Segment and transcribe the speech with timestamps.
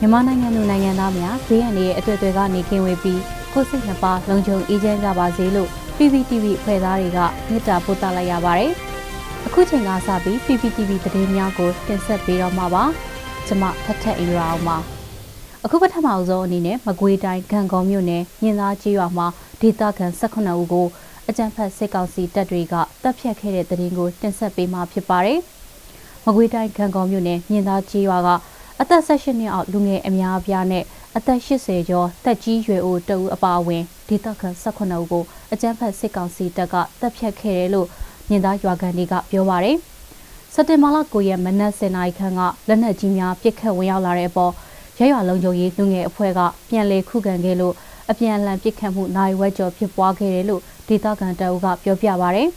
[0.00, 3.20] မြန်မာနိုင်ငံသူနိုင်ငံသားများဘေးရန်ရဲ့အတွေ့အကြုံကနေကင်းဝေးပြီး
[3.52, 8.72] ကိုယ်စိတ်နှပါလုံခြုံအေးချမ်းကြပါစေလို့ PPTV ဖွဲ့သားတွေကမေတ္တာပို့သလိုက်ရပါတယ်။
[9.46, 12.84] အခုချိန်ကစပြီး PPTV သတင်းများကိုတင်ဆက်ပေးတော့မှာပါ။
[13.46, 14.76] ကျွန်မထထအင်ရာအောင်ပါ။
[15.64, 19.26] အခုပထမဆုံးအနေနဲ့မကွေးတိုင်းဂံကောမြို့နယ်ညင်သားကြီးရွာမှာ
[19.60, 20.86] ဒေသခံ18ဦးကို
[21.28, 25.40] အကြံဖတ်စစ်ကောင်စီတပ်တွေကတပ်ဖြတ်ခဲ့တဲ့သတင်းကိုတင်ဆက်ပေးမှာဖြစ်ပါတယ်။
[26.24, 28.28] မကွေးတိုင်းဂံကောမြို့နယ်ညင်သားကြီးရွာက
[28.80, 30.84] အသက်18နှစ်အောက်လူငယ်အများအပြားနဲ့
[31.16, 37.88] အသက်80ကျော်တက်ကြီးရွယ်အိုတဦးအပါအဝင်ဒေသခံ18ဦးကိုအကြမ်းဖက်စစ်ကောင်စီတပ်ကတပ်ဖြတ်ခဲ့တယ်လို့
[38.28, 39.76] မြင်သားရွာကန်တွေကပြောပါရယ်
[40.54, 44.52] စက်တင်ဘာလ9ရက်မနက်10:00နာရီခန့်ကလက်နက်ကြီးများပစ်ခတ်ဝင်ရောက်လာတဲ့အပေါ်
[44.98, 47.74] ရရွာလုံခြုံရေးလူငယ်အဖွဲ့ကပြန်လည်ခုခံခဲ့လို့
[48.10, 52.48] အပြန်အလှန်ပစ်ခတ်မှုနိုင်ဝက်ကျော်ဖြစ်ပွားခဲ့တယ်လို့ဒေသခံတအုပ်ကပြောပြပါရယ်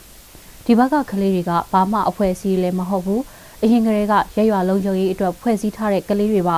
[0.65, 3.21] ဒီဘက်ကကလေးတွေကဘာမှအဖွဲ့အစည်းလည်းမဟုတ်ဘူး
[3.63, 6.57] အရင်ကတည်းကရရွာလုံးချုံရေးအတွက်ဖွဲ့စည်းထားတဲ့ကလေးတွေပါ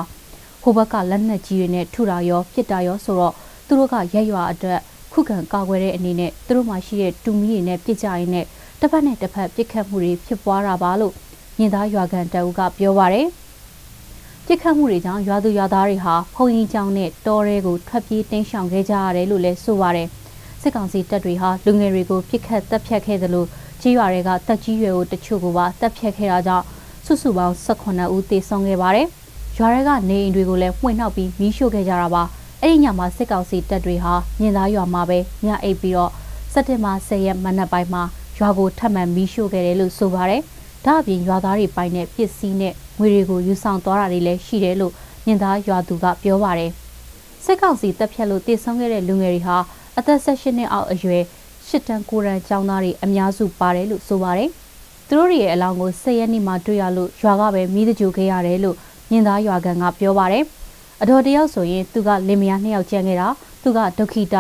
[0.62, 3.34] ဟိုဘက်ကလက်နက်ကြီးတွေနဲ့ထုတာရောပစ်တာရောဆိုတော့
[3.67, 4.79] သူတို့ကရရွာအတွက်
[5.13, 8.45] ခုခံကာကွယ်တဲ့အနေနဲ့သူတို့မှရှိတဲ့တူမီတွေနဲ့ပစ်ကြရင်းနဲ့
[8.79, 11.13] တစ်ဖက်နဲ့တစ်ဖက်ပစ်ခတ်မှုတွေဖြစ်ပွားတာပါလို့
[11.57, 13.27] မြင်သားရွာကန်တအုပ်ကပြောပါရယ်
[14.45, 20.07] ပြစ်ခတ်မှုတွေကြောင့်ရွာသူရွာသားတွေဟာဖုန်ကြီးကျောင်းနဲ့တောရဲကိုထွက်ပြေးတင်းရှောင်ခဲ့ကြရတယ်လို့လည်းဆိုပါတယ်
[20.62, 23.45] စစ်ကောင်စီတပ်တွေဟာလူငယ်တွေကိုပြစ်ခတ်တပ်ဖြတ်ခဲ့သလို
[23.82, 26.65] ကြီးရွာတွေကတက်ကြီးရွယ်ကိုတချို့ကပါတပ်ဖြတ်ခဲ့တာကြောင့်
[27.05, 29.07] စုစုပေါင်း18ဦးသေဆုံးခဲ့ပါတယ်။
[29.57, 32.23] ရွာတွေကနေအိမ်တွေကိုလည်းမှွင့်နှောက်ပြီးမီးရှို့ခဲ့ကြတာပါ။
[32.62, 36.12] အဲ့ဒီညမှာစစ်ကောင်စီတပ်တွေဟာမြင်းသားရွာမှာပဲညအိပ်ပြီးတော့
[36.54, 38.04] စက်တင်ဘာ10ရက်မနက်ပိုင်းမှာ
[38.37, 40.41] ရွာကိုထပ်မံမီးရှို့ခဲ့တယ်လို့ဆိုပါတယ်။
[40.85, 44.93] ဒါအပြင်ရွာသားတွေပိုင်တဲ့ပစ္စည်းနဲ့ငွေတွေကိုယူဆောင်သွားတာတွေလည်းရှိတယ်လို့
[45.26, 46.71] မြင်းသားရွာသူကပြောပါတယ်။
[47.43, 49.57] စစ်ကောင်စီတပ်ဖြတ်လို့တေဆုံးခဲ့တဲ့လူငယ်တွေဟာ
[49.98, 51.23] အသက်16နှစ်အောက်အရွယ်
[51.67, 54.49] ၈တန်း9တန်းကျောင်းသားတွေအများစုပါတယ်လို့ဆိုပါတယ်။
[55.14, 58.78] သူတို့ရဲ့အလောင်းကို၁၀ရက်နေ့မှတွေ့ရလို့ရွာကပဲမိသကြိုခဲ့ရတယ်လို့
[59.10, 60.44] မြင်းသားရွာကန်ကပြောပါတယ်။
[61.02, 63.28] အတော်တယောက်ဆိုရင်သူကလင်မယားနှစ်ယောက်ကျန်ခဲ့တာ
[63.64, 64.36] သူကဒုက္ခိတ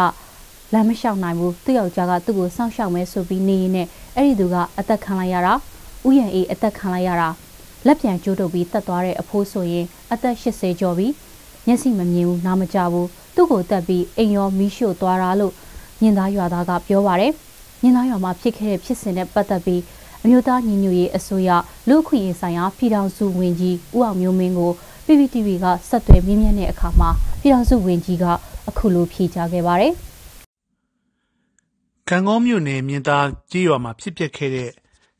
[0.73, 5.53] လမ်းမလျှောက်နိုင်ဘူးသူ့ယောက်ျားကသူ့ကိုစောင့်ရှောက်မဲဆိုပြီးနေရင်နဲ့အဲ့ဒီသူကအသက်ခံလိုက်ရတာ
[6.07, 7.29] ဥယျာဉ်အေးအသက်ခံလိုက်ရတာ
[7.85, 11.07] လက်ပြန်ကျိုးတုပ်ပြီးတက်သွားတဲ့အဖိုးဆိုရင်အသက်80ကျော်ပြီ
[11.65, 15.53] မျက်စိမမြင်ဘူးနားမကြဘူးသူ့ကိုတက်ပြီးအိမ်ရောမီးရှို့သွားတာလို့
[16.01, 17.33] မြင်းသားရွာသားကပြောပါတယ်
[17.81, 19.81] မြင်းသားရွာမှာဖြစ်ခဲ့တဲ့ဖြစ်စဉ်နဲ့ပတ်သက်ပြီး
[20.25, 21.49] အမျိုးသားညီညွတ်ရေးအစိုးရ
[21.89, 24.71] လူ့ခွင့်ရေးဆိုင်ရာပြည်ထောင်စုဝန်ကြီးဦးအောင်မျိုးမင်းကို
[25.05, 27.09] PPTV ကဆက်သွယ်မြင်းမြတ်တဲ့အခါမှာ
[27.41, 28.25] ပြည်ထောင်စုဝန်ကြီးက
[28.69, 29.93] အခုလိုဖြေကြားခဲ့ပါတယ်။
[32.09, 34.69] ကံကောမြို့နယ်မြင်းသားကြီးရွာမှာဖြစ်ပျက်ခဲ့တဲ့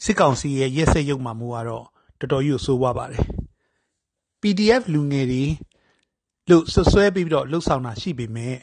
[0.03, 1.86] စစ်ကောင်စီရဲ့ရက်စက်ရုပ်မှမှုကတော့
[2.19, 3.24] တော်တော်ကြီးဆိုးဝါးပါတယ်။
[4.42, 5.44] PDF လူငယ်တွေ
[6.50, 8.56] လို့ဆွဆွဲပြီးတော့လှုပ်ဆောင်တာရှိပေမဲ့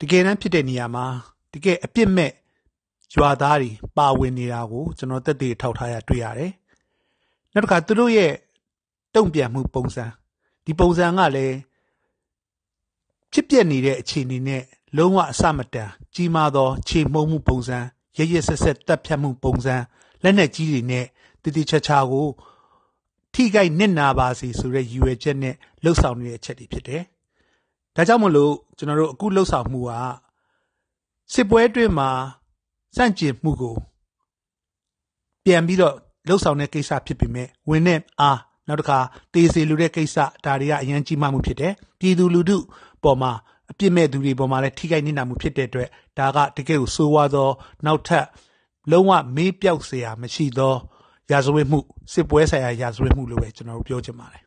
[0.00, 1.06] တကယ်တမ်းဖြစ်တဲ့နေရာမှာ
[1.52, 2.32] တကယ်အပြစ်မဲ့
[3.14, 6.52] ရွာသားတွေပါဝင်နေတာကိုကျွန်တော်တက်တည်ထောက်ထားရတွေ့ရတယ်။
[7.52, 8.32] နောက်တစ်ခါသူတို့ရဲ့
[9.14, 10.04] တုံ့ပြန်မှုပုံစံ
[10.64, 11.56] ဒီပုံစံကလည်း
[13.32, 14.62] ဖြစ်ပျက်နေတဲ့အခြေအနေနဲ့
[14.96, 17.78] လုံးဝအစမတန်ကြီးမားသော ခြေမှုံမှုပုံစံ
[18.18, 19.76] ရရဆက်ဆက်တက်ဖြတ်မှုပုံစံ
[20.22, 21.06] လက်နက်ကြီးတွေနဲ့
[21.42, 22.28] တတိချာချာကို
[23.34, 27.02] ထိခိုက်နစ်နာပါစေဆိုတဲ့ရည်ရွယ်ချက်နဲ့လှုပ်ဆောင်နေတဲ့အချက်တွေဖြစ်တယ်။
[27.96, 29.92] ဒါကြောင့်မလို့ကျွန်တော်တို့အခုလှုပ်ဆောင်မှုက
[31.32, 32.10] စစ်ပွဲအတွင်းမှာ
[32.95, 33.75] စန့်ကျင်မှုကို
[35.45, 35.95] ပြန်ပြီးတော့
[36.27, 38.99] လှုပ်ဆောင်တဲ့ကိစ္စဖြစ်ပေမဲ့ဝင်တဲ့အားနောက်တစ်ခါ
[39.33, 42.57] တေးစီလူတဲ့ကိစ္စဒါတွေကအရန်ကြီးမှမှုဖြစ်တယ်ပြည်သူလူထု
[43.03, 43.31] ပေါ်မှာ
[43.71, 47.49] အပြစ်မဲ့သူတွေပေါ်မှာလည်းထိခိုက်နေတာမှုဖြစ်တဲ့အတွက်ဒါကတကယ်ကိုစိုးဝါသော
[47.85, 48.25] နောက်ထပ်
[48.91, 50.73] လုံးဝမေးပြောက်เสียမရှိသော
[51.31, 51.79] ရာဇဝတ်မှု
[52.13, 54.41] စစ်ပွဲဆိုင်ရာရာဇဝတ်မှုလို့ပဲကျွန်တော်တို့ပြောချင်ပါတယ်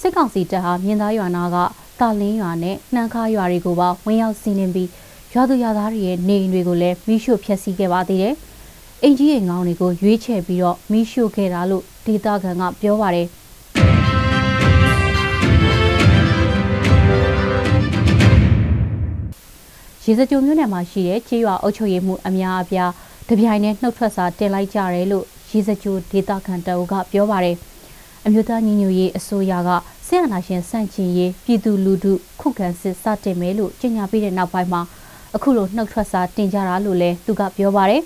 [0.00, 1.56] စစ်ကောင်စီတပ်ဟာမြင်းသားရွာနာက
[2.00, 4.88] တာလင်းရွာနဲ့နှမ်းခါရွာတွေကိုပါဝင်ရောက်စီးနင်းပြီး
[5.33, 8.35] ရွာသူရွာသားတွေရဲ့နေအိမ်တွေကိုလည်းမိရှို့ဖျက်ဆီးခဲ့ပါသေးတယ်။
[9.03, 13.27] အင်ကြီးရဲ့ငောင်းတွေကိုရွေးချယ်ပြီးတော့မိရှို့ခဲ့တာလို့ဒေသခံကပြောပါတယ်။
[20.03, 22.91] ရေစကြိုမြို့နယ်မှာရှိတဲ့ချေးရွာအုပ်ချုပ်ရေးမှုအများအပြား
[23.29, 27.55] တပြိုင်တည်းနှုတ်ထွက်စာတင်လိုက်ကြတယ်လို့ရေစကြိုဒေသခံတအုပ်ကပြောပါတယ်။
[28.25, 29.69] အမျိုးသားညီညွတ်ရေးအစိုးရက
[30.07, 34.81] ဆရာနာရှင်စန့်ကျင်ရေးပြည်သူလူထုခုခံစစ်စတင်မယ်လို့ကြေညာပြီးတဲ့နောက်ပိုင်းမှာ
[35.37, 38.01] အခုလိုနှုတ်ထွက်စာတင်ကြတာလို့လည်းသူကပြောပါတယ်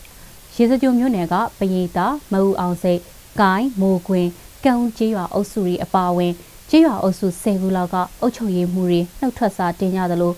[0.56, 3.00] ။ရေစကြိုမျိုးနယ်ကပရင်တာမအူအောင်စိတ်
[3.40, 4.30] ကိုင်းမိုးကွင်း
[4.64, 6.32] ကံဦးကျေးရွာအုပ်စုတွေအပါအဝင်
[6.70, 10.32] ကျေးရွာအုပ်စု၁၀ခုလောက်ကအုပ်ချုပ်ရေးမှုတွေနှုတ်ထွက်စာတင်ကြသလို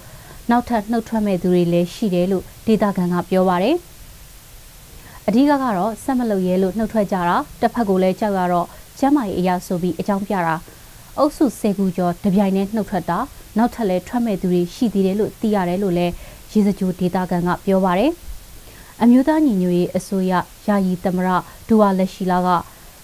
[0.51, 3.77] နောက်ထပ်နှုတ်ထွက်မဲ့သူတွေလည်းရှိတယ်လို့ဒေတာကန်ကပြောပါတယ်။
[5.27, 8.67] အဓိကကတော့ဆက်မလုပ်ရဲလို့နှုတ်ထွက်ကြတာတစ်ဖက်ကိုလည်းကြောက်ရတော့
[8.99, 10.55] ကျမ်းမာရေးအရာဆိုပြီးအကြောင်းပြတာ
[11.19, 13.19] အုပ်စု၁၀ခုကျော်တပြိုင်တည်းနှုတ်ထွက်တာ
[13.59, 16.13] နောက်ထပ်လည်းထွက်မဲ့သူတွေရှိသေးတယ်လို့သိရတယ်လို့လည်း
[16.53, 18.11] ရေစကြိုဒေတာကန်ကပြောပါတယ်။
[19.03, 20.33] အမျိုးသားညီညွတ်ရေးအစိုးရ
[20.67, 21.29] ယာယီသမရ
[21.69, 22.49] ဒူဝါလက်ရှိလာက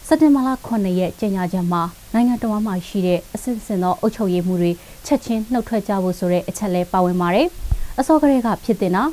[0.06, 4.72] စက်တင်ဘာလ9ရက်ကြေညာချက်မှာနိုင်ငံတော်မှာရှိတဲ့အစစ်စင်သောအုပ်ချုပ်ရေးမှုတွေ
[5.06, 7.46] ချက်ချင်းနှုတ်ထွက်ကြဖို့ဆိုတဲ့အချက်လဲပါဝင်ပါတယ်။
[7.98, 9.04] အစောကလေးကဖြစ်တင်တာ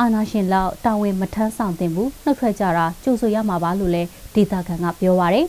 [0.00, 4.02] အာနာရှင်လောက်တာဝန်မထမ်းဆောင်သင့်ဘူးနှုတ်ထွက်ကြတာကြိုးဆိုရမှာပါလို့လဲ
[4.34, 5.46] ဒေတာခံကပြောပါရယ်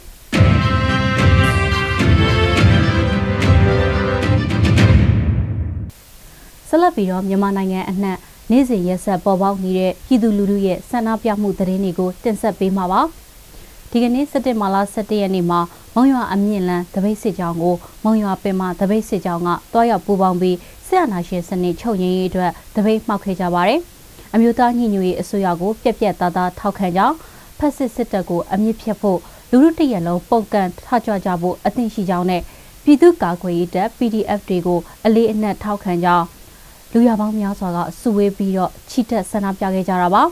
[6.77, 8.17] ဆက်လက်ပြီးတော့မြန်မာနိုင်ငံအနှံ့
[8.51, 13.01] နေ့စဉ်ရက်ဆက်ပေါ်ပေါက်နေတဲ့ပြည်သူလူထုရဲ့ဆန္ဒပြမှုသတင်းတွေကိုတင်ဆက်ပေးမှာပါ
[13.91, 15.59] ဒီကနေ့စက်တင်ဘာလ17ရက်နေ့မှာ
[15.95, 23.79] မုံရွာအမြင့်လန်းတပိတ်စစ်ကြောင်းကိုမုံရွာပင်မတပိတ်စစ်ကြောင်းကတွားရောက်ပူးပေါင်းပြီးဆရာနာရှင်စနစ်ချုပ်ရင်းရေးအတွက်တပိတ်မှောက်ခဲ့ကြပါတယ်။
[24.33, 27.15] အမျိုးသားညီညွတ်ရေးအစိုးရကိုပြက်ပြက်သားသားထောက်ခံကြောင်း
[27.57, 29.19] ဖက်စစ်စစ်တပ်ကိုအမြင့်ဖြတ်ဖို့
[29.51, 32.41] လူလူတရက်လုံးပုံကန်ထကြွကြဖို့အသင့်ရှိကြောင်းနဲ့
[32.83, 36.27] ပြည်သူ့ကာကွယ်ရေးတပ် PDF တွေကိုအလေးအနက်ထောက်ခံကြောင်း
[36.93, 40.23] လူရပေါင်းများစွာကစုဝေးပြီးတော့ချီတက်ဆန္ဒပြခဲ့ကြတာပါ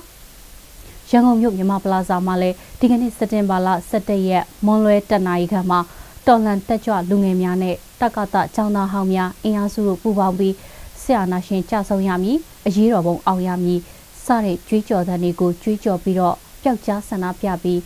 [1.09, 5.79] ရန်ကုန်မြို့မြမပလာဇာမှာလည်းဒီကနေ့စက်တင်ဘာလ17ရက်မွန်လွဲတနာရီခန့်မှာ
[6.27, 10.53] တော်လန်တက်ကြွလူငယ်များနဲ့တက္ကသကျောင်းသားဟောင်းများအင်အားစုတို့ပူးပေါင်းပြီး
[11.01, 13.79] ဆရာနာရှင်ကြဆုံရမည်အရေးတော်ပုံအောင်ရမည်
[14.25, 17.79] စတဲ့ကြွေးကြော်သံတွေကိုကြွေးကြော်ပြီးတော့ပျောက်ကြားဆန္ဒပြပြီး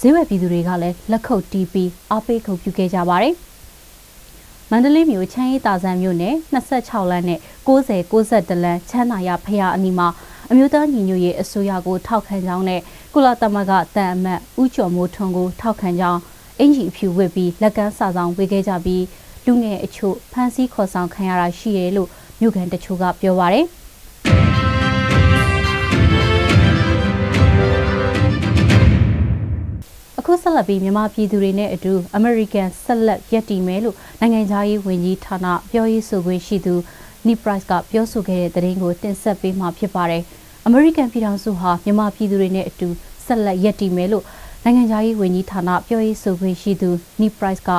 [0.00, 3.34] ဈေးဝယ်ပြည်သူတွေကလည်းလက်ခုပ်တီးပြီးအားပေးခုပ်ပြုခဲ့ကြပါတယ်။
[4.70, 10.08] မန္တလေးမြို့ချမ်းရီတာဆန်မြို့နယ်26လမ်းနဲ့90 62လမ်းချမ်းသာရဖရာအနီးမှာ
[10.50, 12.80] အမျိုးသားညီညွတ်ရေးအစိုးရကိုထောက်ခံကြောင်းနဲ့
[13.14, 16.20] ကုလသမဂ္ဂတန်အမတ်ဦးကျော်မိုးထွန်းကိုထောက်ခံကြောင်း
[16.58, 19.04] အင်ဂျီအဖြူဝစ်ပြီးလက်ကမ်းစာဆောင်ဝေခဲ့ကြပြီး
[19.46, 22.08] လူငယ်အချို့ဖမ်းဆီးခေါ်ဆောင်ခံရတာရှိတယ်လို့
[22.40, 23.66] မြို့ကန်တချို့ကပြောပါရယ်
[30.28, 36.74] အခုဆက်လက်ပြီးမြန်မာပြည်သူတွေနဲ့အတူအမေရိကန်ဆက်လက်ရပ်တည်မယ်လို့နိုင်ငံသားရေးဝန်ကြီးဌာနပြောရေးဆိုခွင့်ရှိသူ
[37.26, 40.22] နီပရိုက်စ်ကပြောဆိုခဲ့တဲ့သတင်းကိုတင်ဆက်ပေးမှာဖြစ်ပါတယ်။
[40.66, 42.88] အမေရိကန်ပြည်ထောင်စုဟာမြန်မာပြည်သူတွေနဲ့အတူ
[43.26, 44.24] ဆက်လက်ရပ်တည်မယ်လို့
[44.64, 46.90] နိုင်ငံသားရေးဝန်ကြီးဌာနပြောရေးဆိုခွင့်ရှိသူ
[47.20, 47.70] နီပရိုက်စ်က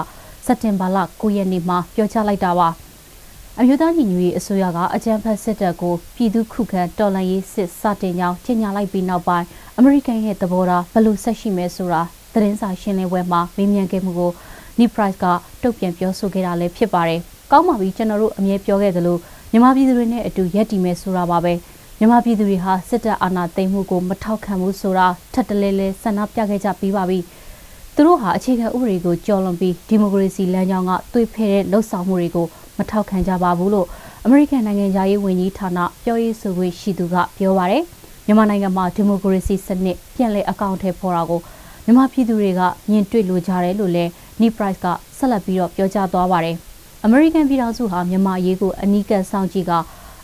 [0.45, 2.69] စက်တင်ဘာလ9ရက်နေ့မှာပြောကြားလိုက်တာပါ။
[3.59, 9.45] အမျိုးသားညီညွတ်ရေးအစိုးရကအကြမ်းဖက်စစ်တပ်ကိုပြည်သူခုခံတော်လှန်ရေးစစ်စတင်ကြောင်းကြေညာလိုက်ပြီးနောက်ပိုင်း
[9.77, 12.03] အမေရိကန်ရဲ့သဘောထားဘယ်လိုဆက်ရှိမဲဆိုတာ
[12.38, 14.31] သတင်းစာရှင်းလင်းပွဲမှာမေးမြန်းခဲ့မှုကို
[14.78, 15.25] Nick Price က
[15.62, 17.19] တုံ့ပြန်ပြောဆိုခဲ့တာလည်းဖြစ်ပါတယ်။
[17.51, 19.18] ကောင်းပါပြီကျွန်တော်တို့အမြဲပြောခဲ့သလို
[19.51, 21.54] မြန်မာပြည်သူတွေနဲ့အတူရက်တည်မယ်ဆိုတာပါပဲ။
[22.00, 27.19] မြန်မာပြည်သူတွေဟာစစ်တပ်အာဏာသိမ်းမှုကိုမထောက်ခံဘူးဆိုတာထပ်တလဲလဲဆန္ဒပြခဲ့ကြပြီးပါပြီ။
[27.95, 32.45] သူတို့ဟာအခြေခံဥပဒေကိုကျော်လွန်ပြီးဒီမိုကရေစီလမ်းကြောင်းကသွေးဖဲတဲ့လှုပ်ဆောင်မှုတွေကို
[32.78, 33.88] မထောက်ခံကြပါဘူးလို့
[34.25, 37.83] အမေရိကန်နိုင်ငံသားရေးဝန်ကြီးဌာနပြောရေးဆိုခွင့်ရှိသူကပြောပါရယ်
[38.25, 41.42] မြန်မာနိုင်ငံမှာဒီမိုကရေစီစနစ်ပြန်လည်အကောင့်ထဲပေါ်တာကို
[41.89, 44.86] မြန်မာပြည်သူတွေကမြင်တွေ့လိုကြတယ်လို့လည်း Ni Price က
[45.18, 46.56] ဆက်လက်ပြီးတော့ပြောကြားသွားပါတယ်
[47.04, 49.72] အမေရိကန်ပြည်ထောင်စုဟာမြန်မာအရေးကိုအနီးကပ်စောင့်ကြည့်က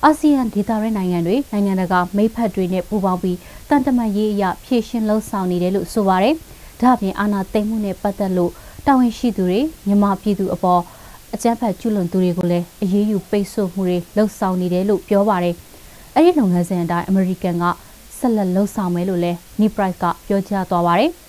[0.03, 3.37] အာဆီယံဒေသရဲနိုင်ငံတွေနိုင်ငံတကာမိဖက်တွေနဲ့ပူးပေါင်းပြီး
[3.69, 6.35] တန်တမာရေးအရာဖြည့်ရှင်းလှုပ်ဆောင်နေတယ်လို့ဆိုပါတယ်။
[6.81, 8.51] ဒါ့အပြင်အာဏာသိမ်းမှုနဲ့ပတ်သက်လို့
[8.85, 10.81] တာဝန်ရှိသူတွေမြန်မာပြည်သူအပေါ်
[11.33, 15.55] အကြမ်းဖက်ကျူးလွန်သူတွေကိုလည်းအရေးယူပိတ်ဆို့မှုတွေလှုပ်ဆောင်နေတယ်လို့ပြောပါတယ်။
[16.15, 17.63] အဲဒီလုပ်ငန်းစဉ်အတိုင်းအမေရိကန်က
[18.17, 21.11] ဆက်လက်လှုပ်ဆောင်မယ်လို့လည်း Ni Price ကပြောကြားသွားပါတယ်။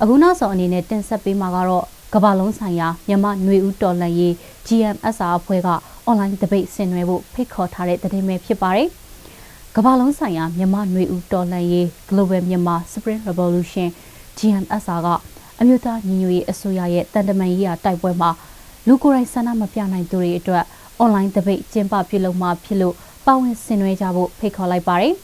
[0.00, 4.32] အခုနောက်ဆုံးအနေနဲ့တင်ဆက်ပေးမှာကတော့ကမ္ဘာလုံးဆိုင်ရာမြန်မာຫນွေဦးတော်လှန်ရေး
[4.66, 5.68] GMSR အဖွဲ့က
[6.04, 8.88] အွန်လိုင်းဒပိတ်ဆင်နွှဲဖို့ဖိတ်ခေါ်ထားတဲ့သတင်းပဲဖြစ်ပါတယ်။
[9.76, 13.88] ကမ္ဘာလုံးဆိုင်ရာမြန်မာຫນွေဦးတော်လှန်ရေး Global Myanmar Spring Revolution
[14.38, 15.08] GMSR က
[15.60, 18.30] အမျိုးသားညီညွတ်ရေးအစိုးရရဲ့တန်တမန်ရေးရာတိုက်ပွဲမှာ
[18.86, 20.64] လူကိုယ်တိုင်ဆန္ဒမပြနိုင်သူတွေအတွက်
[20.98, 22.94] အွန်လိုင်းတပိတ်ကျင်းပပြုလုပ်မှာဖြစ်လို့
[23.26, 25.14] ပါဝင်ဆင်နွှဲကြဖို့ဖိတ်ခေါ်လိုက်ပါတယ်။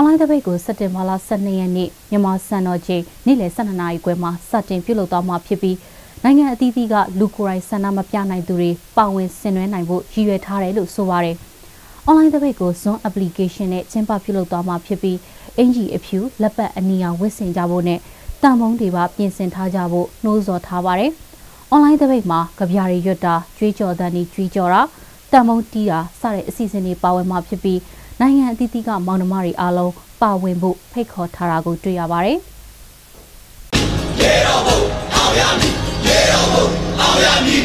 [0.00, 5.76] န်လိုင်းတပိတ်ကိုစက်တင်ဘာလ12ရက်နေ့မြန်မာစံတော်ချိန်နေ့လယ်12နာရီခွဲမှာစတင်ပြုလုပ်သွားမှာဖြစ်ပြီး
[6.22, 11.36] နိုင်ငံအသီးသီးကလူကိုယ်တိုင်ဆန္ဒမပြနိုင်သူတွေပါဝင်ဆင်နွှဲနိုင်ဖို့ရည်ရွယ်ထားတယ်လို့ဆိုပါတယ်။
[12.08, 15.18] online တပိတ်ကို Zone application နဲ့ကျင်းပပြုလုပ်သွားမှာဖြစ်ပြီး
[15.56, 17.98] အင်ဂျီအဖြူလက်ပတ်အနီရောင်ဝတ်ဆင်ကြဖို့နဲ့
[18.42, 21.10] တန်မုံတွေပါပြင်ဆင်ထားကြဖို့နှိုးဆော်ထားပါတယ်။
[21.72, 24.82] online တပိတ်မှာကြပြားတွေရွတ်တာကြွေးကြော်တန်းတွေကြွေးကြော်တာ
[25.32, 27.78] တန်မုံတီးတာစတဲ့အစီအစဉ်တွေပါဝင်မှာဖြစ်ပြီး
[28.22, 32.38] နိုင်ငံအသီးသီးကမောင်နှမတွေအားလုံးပါဝင်ဖို့ဖိတ်ခေါ်ထားတာကိုတွေ့ရပါတယ်။
[34.20, 34.78] ရေတော်ဘုံ
[35.14, 35.72] အောင်ရမည်
[36.06, 36.66] ရေတော်ဘုံ
[37.00, 37.62] အောင်ရမည်